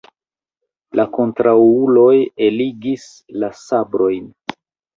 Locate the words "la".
0.99-1.05, 3.45-3.53